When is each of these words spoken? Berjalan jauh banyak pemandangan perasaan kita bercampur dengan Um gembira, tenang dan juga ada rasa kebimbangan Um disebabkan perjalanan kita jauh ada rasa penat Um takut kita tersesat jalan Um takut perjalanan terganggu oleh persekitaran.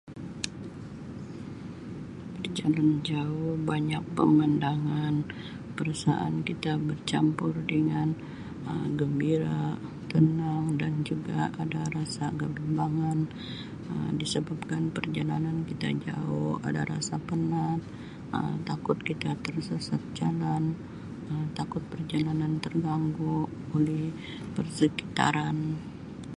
Berjalan 2.41 2.89
jauh 3.07 3.53
banyak 3.69 4.01
pemandangan 4.17 5.15
perasaan 5.77 6.33
kita 6.47 6.71
bercampur 6.87 7.53
dengan 7.71 8.09
Um 8.69 8.89
gembira, 8.99 9.65
tenang 10.11 10.65
dan 10.81 10.93
juga 11.09 11.39
ada 11.63 11.81
rasa 11.95 12.25
kebimbangan 12.41 13.19
Um 13.93 14.09
disebabkan 14.21 14.83
perjalanan 14.95 15.57
kita 15.69 15.87
jauh 16.09 16.51
ada 16.69 16.81
rasa 16.91 17.15
penat 17.29 17.79
Um 18.35 18.55
takut 18.69 18.97
kita 19.09 19.29
tersesat 19.45 20.01
jalan 20.19 20.63
Um 21.31 21.45
takut 21.57 21.83
perjalanan 21.93 22.53
terganggu 22.65 23.37
oleh 23.77 24.05
persekitaran. 24.57 25.57